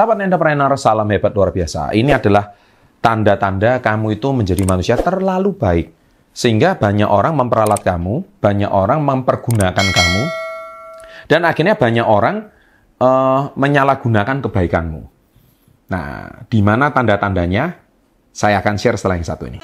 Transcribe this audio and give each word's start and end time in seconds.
Sahabat 0.00 0.16
entrepreneur, 0.24 0.72
salam 0.80 1.12
hebat 1.12 1.28
luar 1.36 1.52
biasa. 1.52 1.92
Ini 1.92 2.16
adalah 2.16 2.56
tanda-tanda 3.04 3.84
kamu 3.84 4.16
itu 4.16 4.32
menjadi 4.32 4.64
manusia 4.64 4.96
terlalu 4.96 5.52
baik. 5.52 5.92
Sehingga 6.32 6.72
banyak 6.72 7.04
orang 7.04 7.36
memperalat 7.36 7.84
kamu, 7.84 8.40
banyak 8.40 8.72
orang 8.72 9.04
mempergunakan 9.04 9.76
kamu, 9.76 10.22
dan 11.28 11.44
akhirnya 11.44 11.76
banyak 11.76 12.08
orang 12.08 12.48
uh, 12.96 13.52
menyalahgunakan 13.52 14.40
kebaikanmu. 14.40 15.04
Nah, 15.92 16.48
di 16.48 16.64
mana 16.64 16.88
tanda-tandanya? 16.96 17.76
Saya 18.32 18.64
akan 18.64 18.80
share 18.80 18.96
setelah 18.96 19.20
yang 19.20 19.28
satu 19.28 19.52
ini. 19.52 19.60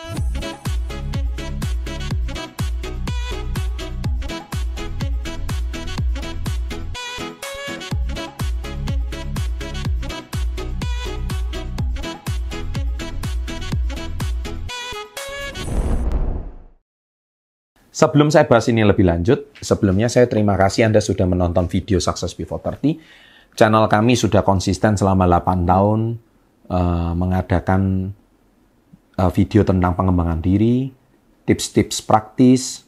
Sebelum 17.97 18.29
saya 18.29 18.45
bahas 18.45 18.69
ini 18.69 18.85
lebih 18.85 19.09
lanjut, 19.09 19.57
sebelumnya 19.57 20.13
saya 20.13 20.29
terima 20.29 20.53
kasih 20.53 20.85
Anda 20.85 21.01
sudah 21.01 21.25
menonton 21.25 21.65
video 21.65 21.97
Success 21.97 22.37
Before 22.37 22.61
30. 22.61 23.57
Channel 23.57 23.89
kami 23.89 24.13
sudah 24.13 24.45
konsisten 24.45 25.01
selama 25.01 25.25
8 25.25 25.65
tahun 25.65 26.21
uh, 26.69 27.17
mengadakan 27.17 28.13
uh, 29.17 29.33
video 29.33 29.65
tentang 29.65 29.97
pengembangan 29.97 30.45
diri, 30.45 30.93
tips-tips 31.49 32.05
praktis, 32.05 32.85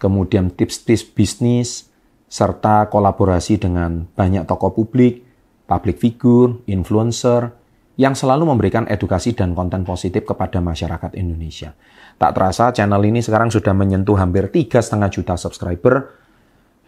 kemudian 0.00 0.48
tips-tips 0.48 1.04
bisnis, 1.04 1.92
serta 2.24 2.88
kolaborasi 2.88 3.60
dengan 3.60 4.08
banyak 4.16 4.48
tokoh 4.48 4.72
publik, 4.72 5.20
public 5.68 6.00
figure, 6.00 6.64
influencer, 6.64 7.52
yang 7.96 8.12
selalu 8.12 8.44
memberikan 8.48 8.84
edukasi 8.88 9.32
dan 9.32 9.56
konten 9.56 9.82
positif 9.82 10.28
kepada 10.28 10.60
masyarakat 10.60 11.16
Indonesia. 11.16 11.72
Tak 12.16 12.32
terasa 12.36 12.72
channel 12.72 13.00
ini 13.04 13.24
sekarang 13.24 13.48
sudah 13.48 13.72
menyentuh 13.72 14.16
hampir 14.20 14.52
tiga 14.52 14.80
setengah 14.80 15.08
juta 15.08 15.34
subscriber 15.36 16.12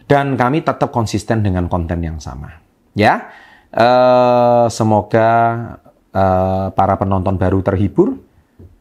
dan 0.09 0.33
kami 0.37 0.65
tetap 0.65 0.89
konsisten 0.89 1.45
dengan 1.45 1.69
konten 1.69 2.01
yang 2.01 2.17
sama. 2.17 2.49
Ya, 2.97 3.29
uh, 3.73 4.65
semoga 4.69 5.29
uh, 6.13 6.73
para 6.73 6.97
penonton 6.97 7.37
baru 7.37 7.61
terhibur 7.61 8.17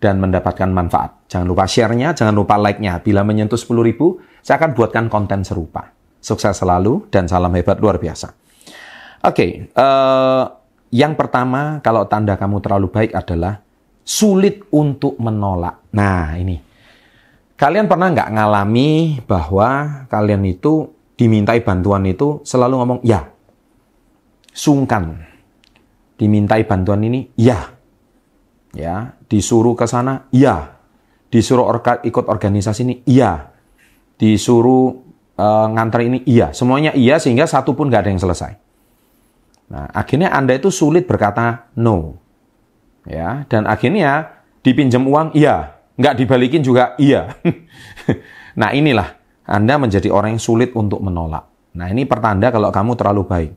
dan 0.00 0.22
mendapatkan 0.22 0.70
manfaat. 0.70 1.28
Jangan 1.28 1.46
lupa 1.48 1.64
share-nya, 1.68 2.14
jangan 2.14 2.32
lupa 2.32 2.56
like-nya. 2.56 3.02
Bila 3.02 3.26
menyentuh 3.26 3.58
10 3.58 3.76
ribu, 3.82 4.22
saya 4.40 4.56
akan 4.62 4.72
buatkan 4.72 5.12
konten 5.12 5.42
serupa. 5.42 5.92
Sukses 6.18 6.56
selalu 6.56 7.10
dan 7.12 7.26
salam 7.28 7.52
hebat 7.54 7.78
luar 7.78 7.98
biasa. 8.00 8.32
Oke, 9.26 9.34
okay, 9.34 9.50
uh, 9.74 9.82
eh, 9.82 10.44
yang 10.89 11.17
pertama 11.17 11.84
kalau 11.84 12.08
tanda 12.08 12.36
kamu 12.41 12.64
terlalu 12.64 12.89
baik 12.89 13.12
adalah 13.12 13.61
sulit 14.08 14.64
untuk 14.72 15.20
menolak. 15.20 15.84
Nah, 15.92 16.33
ini. 16.41 16.56
Kalian 17.58 17.91
pernah 17.91 18.08
nggak 18.08 18.33
ngalami 18.33 19.20
bahwa 19.28 20.05
kalian 20.08 20.47
itu 20.48 20.89
dimintai 21.19 21.61
bantuan 21.61 22.06
itu 22.08 22.41
selalu 22.47 22.75
ngomong 22.80 23.00
ya. 23.05 23.28
Sungkan. 24.55 25.28
Dimintai 26.17 26.64
bantuan 26.64 27.05
ini 27.05 27.28
ya. 27.36 27.77
Ya, 28.73 29.19
disuruh 29.28 29.77
ke 29.77 29.84
sana 29.84 30.30
ya. 30.33 30.80
Disuruh 31.28 31.69
orga, 31.69 32.00
ikut 32.00 32.25
organisasi 32.30 32.80
ini 32.89 32.95
iya. 33.05 33.52
Disuruh 34.17 34.95
uh, 35.36 35.67
nganter 35.69 36.08
ini 36.08 36.25
iya. 36.25 36.56
Semuanya 36.56 36.97
iya 36.97 37.20
sehingga 37.20 37.45
satu 37.45 37.77
pun 37.77 37.92
nggak 37.92 38.08
ada 38.08 38.11
yang 38.14 38.23
selesai. 38.23 38.67
Nah, 39.68 39.86
akhirnya 39.92 40.33
Anda 40.33 40.56
itu 40.56 40.73
sulit 40.73 41.05
berkata 41.05 41.68
no. 41.77 42.17
Ya 43.08 43.48
dan 43.48 43.64
akhirnya 43.64 44.45
dipinjam 44.61 45.08
uang 45.08 45.33
iya. 45.33 45.80
Nggak 45.96 46.14
dibalikin 46.24 46.62
juga 46.62 46.95
iya. 47.01 47.33
Nah 48.58 48.74
inilah 48.74 49.14
anda 49.48 49.80
menjadi 49.80 50.11
orang 50.12 50.36
yang 50.36 50.42
sulit 50.42 50.74
untuk 50.77 51.01
menolak. 51.01 51.46
Nah 51.79 51.89
ini 51.89 52.05
pertanda 52.05 52.51
kalau 52.51 52.68
kamu 52.74 52.92
terlalu 52.98 53.23
baik. 53.24 53.52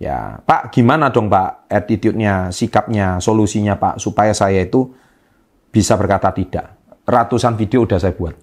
Ya 0.00 0.42
pak 0.42 0.74
gimana 0.74 1.12
dong 1.14 1.30
pak 1.30 1.70
attitude-nya 1.70 2.50
sikapnya 2.50 3.22
solusinya 3.22 3.78
pak 3.78 4.02
supaya 4.02 4.34
saya 4.34 4.64
itu 4.64 4.90
bisa 5.70 5.94
berkata 5.94 6.34
tidak? 6.34 6.74
Ratusan 7.04 7.54
video 7.54 7.84
udah 7.84 8.00
saya 8.00 8.16
buat. 8.16 8.34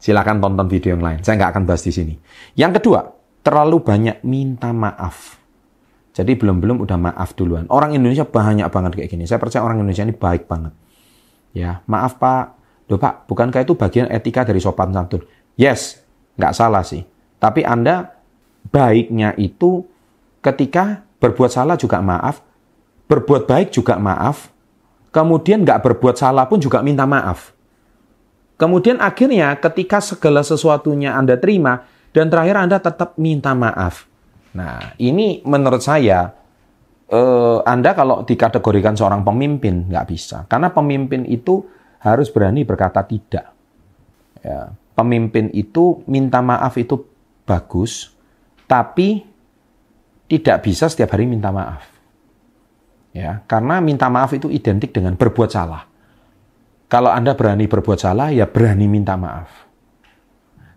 Silakan 0.00 0.40
tonton 0.40 0.66
video 0.66 0.96
yang 0.96 1.04
lain. 1.04 1.20
Saya 1.20 1.36
nggak 1.36 1.52
akan 1.52 1.64
bahas 1.68 1.84
di 1.84 1.92
sini. 1.92 2.14
Yang 2.56 2.80
kedua 2.80 3.06
terlalu 3.44 3.84
banyak 3.84 4.24
minta 4.24 4.72
maaf 4.72 5.39
jadi 6.10 6.34
belum-belum 6.34 6.82
udah 6.82 6.98
maaf 6.98 7.38
duluan. 7.38 7.70
Orang 7.70 7.94
Indonesia 7.94 8.26
banyak 8.26 8.66
banget 8.66 8.92
kayak 8.98 9.10
gini. 9.14 9.24
Saya 9.30 9.38
percaya 9.38 9.62
orang 9.62 9.78
Indonesia 9.78 10.02
ini 10.02 10.14
baik 10.14 10.50
banget. 10.50 10.74
Ya, 11.54 11.82
maaf 11.86 12.18
Pak. 12.18 12.58
Loh 12.90 12.98
Pak, 12.98 13.30
bukankah 13.30 13.62
itu 13.62 13.78
bagian 13.78 14.10
etika 14.10 14.42
dari 14.42 14.58
sopan 14.58 14.90
santun? 14.90 15.22
Yes, 15.54 16.02
nggak 16.34 16.54
salah 16.58 16.82
sih. 16.82 17.06
Tapi 17.38 17.62
Anda 17.62 18.10
baiknya 18.74 19.38
itu 19.38 19.86
ketika 20.42 21.06
berbuat 21.22 21.54
salah 21.54 21.78
juga 21.78 22.02
maaf, 22.02 22.42
berbuat 23.06 23.46
baik 23.46 23.70
juga 23.70 23.94
maaf, 23.94 24.50
kemudian 25.14 25.62
nggak 25.62 25.86
berbuat 25.86 26.18
salah 26.18 26.50
pun 26.50 26.58
juga 26.58 26.82
minta 26.82 27.06
maaf. 27.06 27.54
Kemudian 28.58 28.98
akhirnya 28.98 29.54
ketika 29.62 30.02
segala 30.02 30.42
sesuatunya 30.42 31.14
Anda 31.14 31.38
terima, 31.38 31.86
dan 32.10 32.26
terakhir 32.26 32.58
Anda 32.58 32.82
tetap 32.82 33.14
minta 33.14 33.54
maaf. 33.54 34.09
Nah, 34.56 34.98
ini 34.98 35.42
menurut 35.46 35.82
saya, 35.82 36.34
eh, 37.06 37.58
Anda 37.62 37.94
kalau 37.94 38.26
dikategorikan 38.26 38.98
seorang 38.98 39.22
pemimpin, 39.22 39.86
nggak 39.86 40.06
bisa. 40.10 40.46
Karena 40.50 40.74
pemimpin 40.74 41.22
itu 41.26 41.62
harus 42.00 42.32
berani 42.32 42.66
berkata 42.66 43.04
tidak. 43.06 43.52
Ya, 44.40 44.72
pemimpin 44.96 45.52
itu 45.52 46.00
minta 46.08 46.40
maaf 46.40 46.80
itu 46.80 47.04
bagus, 47.44 48.10
tapi 48.64 49.26
tidak 50.30 50.64
bisa 50.64 50.88
setiap 50.88 51.12
hari 51.12 51.28
minta 51.28 51.52
maaf. 51.52 51.84
Ya, 53.10 53.42
karena 53.50 53.82
minta 53.82 54.06
maaf 54.06 54.30
itu 54.32 54.46
identik 54.48 54.94
dengan 54.94 55.18
berbuat 55.18 55.50
salah. 55.50 55.82
Kalau 56.90 57.10
Anda 57.10 57.34
berani 57.34 57.66
berbuat 57.66 57.98
salah, 58.02 58.30
ya 58.34 58.46
berani 58.50 58.86
minta 58.86 59.14
maaf. 59.14 59.70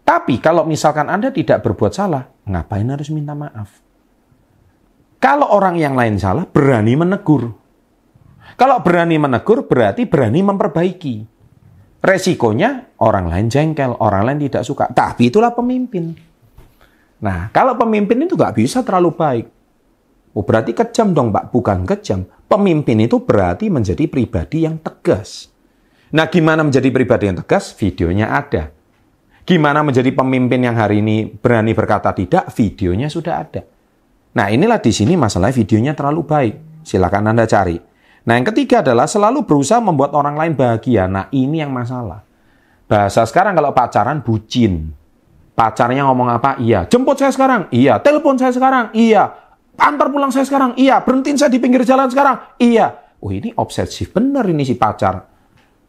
Tapi 0.03 0.37
kalau 0.41 0.65
misalkan 0.65 1.07
Anda 1.09 1.29
tidak 1.29 1.61
berbuat 1.63 1.93
salah, 1.93 2.32
ngapain 2.47 2.87
harus 2.87 3.09
minta 3.11 3.35
maaf? 3.35 3.83
Kalau 5.23 5.47
orang 5.55 5.79
yang 5.79 5.95
lain 5.95 6.19
salah, 6.19 6.43
berani 6.43 6.99
menegur. 6.99 7.55
Kalau 8.59 8.83
berani 8.83 9.15
menegur, 9.15 9.63
berarti 9.65 10.03
berani 10.03 10.43
memperbaiki. 10.43 11.15
Resikonya 12.03 12.99
orang 12.99 13.31
lain 13.31 13.47
jengkel, 13.47 13.95
orang 14.03 14.27
lain 14.27 14.39
tidak 14.51 14.67
suka. 14.67 14.91
Tapi 14.91 15.31
itulah 15.31 15.55
pemimpin. 15.55 16.11
Nah, 17.23 17.47
kalau 17.55 17.79
pemimpin 17.79 18.27
itu 18.27 18.35
nggak 18.35 18.59
bisa 18.59 18.83
terlalu 18.83 19.15
baik. 19.15 19.47
Oh, 20.35 20.43
berarti 20.43 20.75
kejam 20.75 21.15
dong, 21.15 21.31
Pak. 21.31 21.55
Bukan 21.55 21.87
kejam. 21.87 22.27
Pemimpin 22.51 22.99
itu 22.99 23.23
berarti 23.23 23.71
menjadi 23.71 24.03
pribadi 24.11 24.67
yang 24.67 24.75
tegas. 24.83 25.47
Nah, 26.11 26.27
gimana 26.27 26.67
menjadi 26.67 26.91
pribadi 26.91 27.31
yang 27.31 27.39
tegas? 27.39 27.71
Videonya 27.79 28.35
ada. 28.35 28.75
Gimana 29.43 29.83
menjadi 29.83 30.07
pemimpin 30.15 30.63
yang 30.63 30.79
hari 30.79 31.03
ini 31.03 31.27
berani 31.27 31.75
berkata 31.75 32.15
tidak? 32.15 32.47
Videonya 32.55 33.11
sudah 33.11 33.43
ada. 33.43 33.61
Nah 34.39 34.47
inilah 34.47 34.79
di 34.79 34.95
sini 34.95 35.19
masalah 35.19 35.51
videonya 35.51 35.91
terlalu 35.91 36.23
baik. 36.23 36.55
Silakan 36.87 37.35
Anda 37.35 37.43
cari. 37.43 37.75
Nah 38.23 38.39
yang 38.39 38.47
ketiga 38.47 38.79
adalah 38.79 39.03
selalu 39.03 39.43
berusaha 39.43 39.83
membuat 39.83 40.15
orang 40.15 40.39
lain 40.39 40.55
bahagia. 40.55 41.11
Nah 41.11 41.27
ini 41.35 41.59
yang 41.59 41.75
masalah. 41.75 42.23
Bahasa 42.87 43.27
sekarang 43.27 43.51
kalau 43.51 43.75
pacaran 43.75 44.23
bucin. 44.23 44.95
Pacarnya 45.53 46.07
ngomong 46.07 46.33
apa? 46.33 46.55
Iya. 46.63 46.87
Jemput 46.87 47.19
saya 47.19 47.35
sekarang? 47.35 47.67
Iya. 47.69 47.99
Telepon 47.99 48.39
saya 48.39 48.55
sekarang? 48.55 48.95
Iya. 48.95 49.27
Antar 49.75 50.07
pulang 50.07 50.31
saya 50.31 50.47
sekarang? 50.47 50.73
Iya. 50.79 51.03
Berhentiin 51.03 51.35
saya 51.35 51.51
di 51.51 51.59
pinggir 51.59 51.83
jalan 51.83 52.07
sekarang? 52.07 52.57
Iya. 52.57 52.95
Oh 53.19 53.29
ini 53.29 53.51
obsesif 53.59 54.15
bener 54.15 54.47
ini 54.47 54.63
si 54.63 54.79
pacar. 54.79 55.29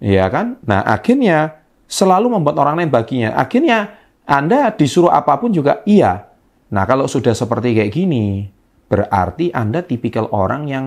Iya 0.02 0.26
kan? 0.28 0.58
Nah 0.67 0.84
akhirnya 0.84 1.63
selalu 1.94 2.35
membuat 2.35 2.58
orang 2.58 2.82
lain 2.82 2.91
baginya. 2.91 3.38
Akhirnya 3.38 3.94
Anda 4.26 4.75
disuruh 4.75 5.14
apa 5.14 5.38
pun 5.38 5.55
juga 5.55 5.87
iya. 5.87 6.26
Nah 6.75 6.82
kalau 6.91 7.06
sudah 7.06 7.31
seperti 7.31 7.79
kayak 7.79 7.94
gini, 7.94 8.50
berarti 8.91 9.55
Anda 9.55 9.87
tipikal 9.87 10.26
orang 10.35 10.62
yang 10.67 10.85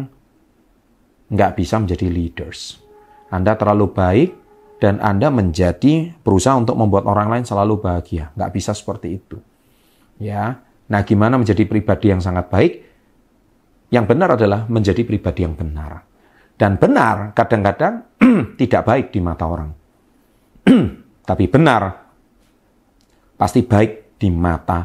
nggak 1.32 1.56
bisa 1.56 1.80
menjadi 1.80 2.12
leaders. 2.12 2.84
Anda 3.32 3.56
terlalu 3.56 3.88
baik 3.96 4.30
dan 4.84 5.00
Anda 5.00 5.32
menjadi 5.32 6.12
berusaha 6.20 6.60
untuk 6.60 6.76
membuat 6.76 7.08
orang 7.08 7.32
lain 7.32 7.46
selalu 7.48 7.80
bahagia. 7.80 8.36
Nggak 8.36 8.52
bisa 8.52 8.76
seperti 8.76 9.16
itu. 9.16 9.40
Ya, 10.20 10.68
Nah 10.88 11.04
gimana 11.04 11.36
menjadi 11.36 11.68
pribadi 11.68 12.12
yang 12.16 12.24
sangat 12.24 12.48
baik? 12.48 12.74
Yang 13.92 14.06
benar 14.08 14.30
adalah 14.36 14.68
menjadi 14.68 15.04
pribadi 15.04 15.44
yang 15.44 15.56
benar. 15.56 16.04
Dan 16.58 16.80
benar 16.80 17.36
kadang-kadang 17.36 18.18
tidak 18.60 18.82
baik 18.88 19.06
di 19.12 19.20
mata 19.20 19.46
orang. 19.48 19.72
tapi 21.30 21.48
benar, 21.48 22.08
pasti 23.40 23.64
baik 23.64 24.20
di 24.20 24.28
mata 24.34 24.84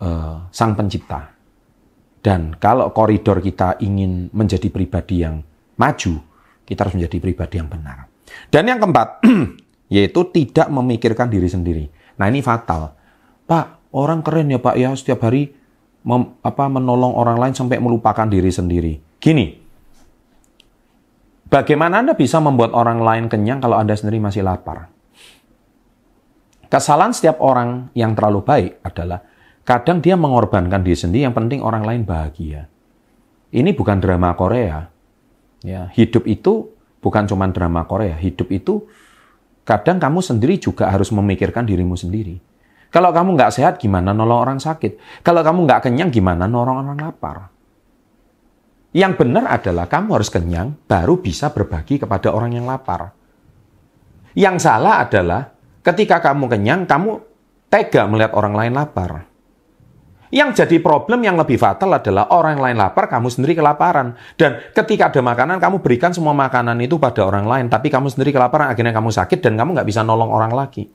uh, 0.00 0.48
Sang 0.48 0.72
Pencipta. 0.72 1.28
Dan 2.22 2.54
kalau 2.54 2.94
koridor 2.94 3.42
kita 3.42 3.82
ingin 3.82 4.30
menjadi 4.30 4.70
pribadi 4.70 5.26
yang 5.26 5.42
maju, 5.74 6.14
kita 6.62 6.86
harus 6.86 6.94
menjadi 6.94 7.18
pribadi 7.18 7.58
yang 7.58 7.66
benar. 7.66 8.06
Dan 8.46 8.70
yang 8.70 8.78
keempat, 8.78 9.26
yaitu 9.94 10.20
tidak 10.30 10.70
memikirkan 10.70 11.26
diri 11.26 11.50
sendiri. 11.50 11.84
Nah 12.22 12.30
ini 12.30 12.38
fatal. 12.38 12.94
Pak, 13.42 13.90
orang 13.90 14.22
keren 14.22 14.54
ya 14.54 14.62
Pak 14.62 14.76
ya, 14.78 14.94
setiap 14.94 15.26
hari 15.26 15.50
mem, 16.06 16.38
apa, 16.46 16.70
menolong 16.70 17.18
orang 17.18 17.42
lain 17.42 17.54
sampai 17.58 17.82
melupakan 17.82 18.30
diri 18.30 18.54
sendiri. 18.54 19.02
Gini, 19.18 19.58
bagaimana 21.50 22.06
Anda 22.06 22.14
bisa 22.14 22.38
membuat 22.38 22.70
orang 22.70 23.02
lain 23.02 23.26
kenyang 23.26 23.58
kalau 23.58 23.82
Anda 23.82 23.98
sendiri 23.98 24.22
masih 24.22 24.46
lapar? 24.46 24.91
Kesalahan 26.72 27.12
setiap 27.12 27.36
orang 27.44 27.92
yang 27.92 28.16
terlalu 28.16 28.40
baik 28.40 28.80
adalah 28.80 29.20
Kadang 29.62 30.02
dia 30.02 30.18
mengorbankan 30.18 30.82
diri 30.82 30.98
sendiri, 30.98 31.22
yang 31.22 31.34
penting 31.38 31.62
orang 31.62 31.86
lain 31.86 32.02
bahagia. 32.02 32.66
Ini 33.54 33.70
bukan 33.78 34.02
drama 34.02 34.34
Korea. 34.34 34.90
Ya, 35.62 35.86
hidup 35.94 36.26
itu 36.26 36.74
bukan 36.98 37.30
cuma 37.30 37.46
drama 37.46 37.86
Korea. 37.86 38.18
Hidup 38.18 38.50
itu 38.50 38.90
kadang 39.62 40.02
kamu 40.02 40.18
sendiri 40.18 40.58
juga 40.58 40.90
harus 40.90 41.14
memikirkan 41.14 41.62
dirimu 41.62 41.94
sendiri. 41.94 42.42
Kalau 42.90 43.14
kamu 43.14 43.38
nggak 43.38 43.54
sehat, 43.54 43.78
gimana 43.78 44.10
nolong 44.10 44.40
orang 44.42 44.58
sakit? 44.58 45.22
Kalau 45.22 45.46
kamu 45.46 45.62
nggak 45.62 45.80
kenyang, 45.86 46.10
gimana 46.10 46.50
nolong 46.50 46.82
orang 46.82 46.98
lapar? 46.98 47.46
Yang 48.92 49.12
benar 49.24 49.46
adalah 49.46 49.86
kamu 49.86 50.08
harus 50.18 50.28
kenyang, 50.28 50.74
baru 50.90 51.22
bisa 51.22 51.54
berbagi 51.54 52.02
kepada 52.02 52.34
orang 52.34 52.58
yang 52.58 52.66
lapar. 52.66 53.14
Yang 54.34 54.66
salah 54.66 55.06
adalah 55.06 55.51
ketika 55.82 56.22
kamu 56.22 56.46
kenyang, 56.46 56.86
kamu 56.86 57.20
tega 57.68 58.06
melihat 58.06 58.32
orang 58.38 58.54
lain 58.54 58.72
lapar. 58.74 59.26
Yang 60.32 60.64
jadi 60.64 60.80
problem 60.80 61.20
yang 61.20 61.36
lebih 61.36 61.60
fatal 61.60 61.92
adalah 61.92 62.32
orang 62.32 62.56
lain 62.56 62.80
lapar, 62.80 63.04
kamu 63.04 63.28
sendiri 63.28 63.52
kelaparan. 63.52 64.16
Dan 64.32 64.64
ketika 64.72 65.12
ada 65.12 65.20
makanan, 65.20 65.60
kamu 65.60 65.84
berikan 65.84 66.16
semua 66.16 66.32
makanan 66.32 66.80
itu 66.80 66.96
pada 66.96 67.20
orang 67.28 67.44
lain, 67.44 67.66
tapi 67.68 67.92
kamu 67.92 68.08
sendiri 68.08 68.32
kelaparan, 68.32 68.72
akhirnya 68.72 68.96
kamu 68.96 69.12
sakit 69.12 69.44
dan 69.44 69.60
kamu 69.60 69.76
nggak 69.76 69.84
bisa 69.84 70.00
nolong 70.00 70.32
orang 70.32 70.56
lagi. 70.56 70.88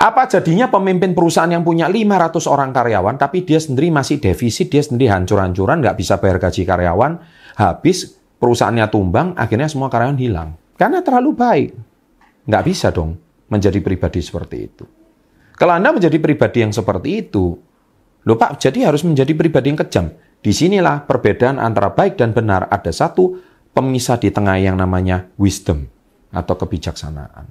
Apa 0.00 0.28
jadinya 0.28 0.68
pemimpin 0.68 1.16
perusahaan 1.16 1.48
yang 1.48 1.64
punya 1.64 1.88
500 1.88 2.44
orang 2.44 2.76
karyawan, 2.76 3.16
tapi 3.16 3.40
dia 3.40 3.56
sendiri 3.56 3.88
masih 3.88 4.20
defisit, 4.20 4.68
dia 4.68 4.84
sendiri 4.84 5.08
hancur-hancuran, 5.08 5.80
nggak 5.80 5.96
bisa 5.96 6.20
bayar 6.20 6.36
gaji 6.40 6.68
karyawan, 6.68 7.24
habis 7.56 8.20
perusahaannya 8.36 8.84
tumbang, 8.92 9.32
akhirnya 9.32 9.68
semua 9.68 9.88
karyawan 9.88 10.20
hilang. 10.20 10.60
Karena 10.76 11.00
terlalu 11.00 11.32
baik. 11.32 11.70
Nggak 12.48 12.64
bisa 12.68 12.92
dong 12.92 13.29
menjadi 13.50 13.82
pribadi 13.82 14.22
seperti 14.22 14.56
itu. 14.62 14.84
Kalau 15.58 15.76
Anda 15.76 15.92
menjadi 15.92 16.16
pribadi 16.16 16.64
yang 16.64 16.72
seperti 16.72 17.28
itu, 17.28 17.58
Loh 18.28 18.36
Pak, 18.36 18.60
jadi 18.60 18.92
harus 18.92 19.00
menjadi 19.00 19.32
pribadi 19.32 19.72
yang 19.72 19.80
kejam. 19.80 20.12
Di 20.40 20.52
sinilah 20.52 21.04
perbedaan 21.08 21.56
antara 21.56 21.92
baik 21.92 22.20
dan 22.20 22.36
benar. 22.36 22.68
Ada 22.68 22.92
satu 22.92 23.40
pemisah 23.72 24.20
di 24.20 24.28
tengah 24.28 24.60
yang 24.60 24.76
namanya 24.76 25.28
wisdom 25.40 25.88
atau 26.32 26.54
kebijaksanaan. 26.56 27.48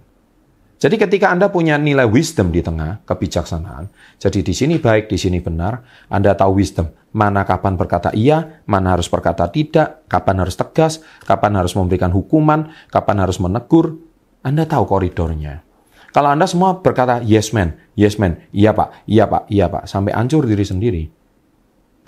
Jadi 0.79 0.95
ketika 0.95 1.27
Anda 1.35 1.51
punya 1.51 1.75
nilai 1.75 2.07
wisdom 2.07 2.55
di 2.55 2.63
tengah 2.63 3.03
kebijaksanaan, 3.03 3.91
jadi 4.15 4.39
di 4.39 4.53
sini 4.55 4.79
baik, 4.79 5.11
di 5.11 5.19
sini 5.19 5.43
benar, 5.43 5.83
Anda 6.07 6.31
tahu 6.39 6.63
wisdom, 6.63 6.87
mana 7.11 7.43
kapan 7.43 7.75
berkata 7.75 8.15
iya, 8.15 8.63
mana 8.63 8.95
harus 8.95 9.11
berkata 9.11 9.51
tidak, 9.51 10.07
kapan 10.07 10.39
harus 10.39 10.55
tegas, 10.55 11.03
kapan 11.27 11.59
harus 11.59 11.75
memberikan 11.75 12.15
hukuman, 12.15 12.71
kapan 12.95 13.27
harus 13.27 13.43
menegur, 13.43 13.99
Anda 14.39 14.63
tahu 14.63 14.87
koridornya. 14.87 15.67
Kalau 16.09 16.29
Anda 16.33 16.49
semua 16.49 16.81
berkata 16.81 17.21
yes 17.21 17.53
man, 17.53 17.77
yes 17.93 18.17
man, 18.17 18.41
iya 18.49 18.73
pak, 18.73 19.05
iya 19.05 19.29
pak, 19.29 19.45
iya 19.49 19.65
pak, 19.69 19.85
sampai 19.85 20.13
hancur 20.17 20.49
diri 20.49 20.65
sendiri, 20.65 21.03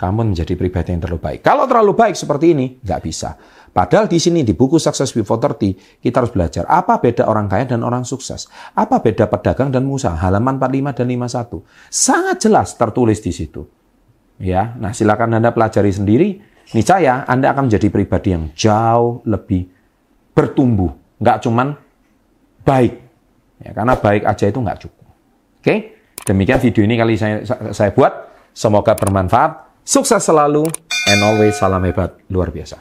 kamu 0.02 0.34
menjadi 0.34 0.58
pribadi 0.58 0.90
yang 0.90 0.98
terlalu 0.98 1.22
baik. 1.22 1.40
Kalau 1.46 1.62
terlalu 1.70 1.94
baik 1.94 2.18
seperti 2.18 2.58
ini, 2.58 2.66
nggak 2.82 3.00
bisa. 3.06 3.38
Padahal 3.70 4.10
di 4.10 4.18
sini 4.18 4.42
di 4.42 4.50
buku 4.50 4.76
Success 4.76 5.14
Before 5.14 5.38
30, 5.38 6.02
kita 6.02 6.20
harus 6.20 6.34
belajar 6.34 6.66
apa 6.66 6.98
beda 6.98 7.30
orang 7.30 7.46
kaya 7.46 7.70
dan 7.70 7.86
orang 7.86 8.02
sukses. 8.02 8.50
Apa 8.74 8.98
beda 8.98 9.30
pedagang 9.30 9.70
dan 9.70 9.86
pengusaha, 9.86 10.18
halaman 10.18 10.58
45 10.58 10.98
dan 10.98 11.06
51. 11.06 11.62
Sangat 11.88 12.36
jelas 12.42 12.74
tertulis 12.74 13.22
di 13.22 13.30
situ. 13.30 13.62
Ya, 14.42 14.74
nah 14.74 14.90
silakan 14.90 15.38
Anda 15.38 15.54
pelajari 15.54 15.94
sendiri. 15.94 16.28
Niscaya 16.74 17.22
Anda 17.24 17.54
akan 17.54 17.70
menjadi 17.70 17.88
pribadi 17.88 18.34
yang 18.34 18.50
jauh 18.58 19.22
lebih 19.22 19.70
bertumbuh. 20.34 20.90
Nggak 21.22 21.46
cuman 21.46 21.78
baik, 22.66 23.01
Ya, 23.62 23.70
karena 23.70 23.94
baik 23.94 24.26
aja 24.26 24.44
itu 24.50 24.58
nggak 24.58 24.78
cukup. 24.82 25.06
Oke, 25.62 25.74
demikian 26.26 26.58
video 26.58 26.82
ini 26.82 26.94
kali 26.98 27.14
saya, 27.14 27.46
saya 27.70 27.94
buat. 27.94 28.10
Semoga 28.52 28.98
bermanfaat. 28.98 29.80
Sukses 29.86 30.22
selalu 30.22 30.66
and 31.08 31.20
always 31.22 31.56
salam 31.58 31.82
hebat 31.86 32.14
luar 32.30 32.50
biasa. 32.50 32.78